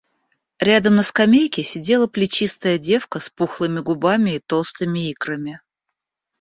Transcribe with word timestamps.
Рядом 0.59 0.95
на 0.95 1.03
скамейке 1.03 1.63
сидела 1.63 2.07
плечистая 2.07 2.79
девка 2.79 3.19
с 3.19 3.29
пухлыми 3.29 3.81
губами 3.81 4.31
и 4.31 4.39
толстыми 4.39 5.11
икрами. 5.11 5.61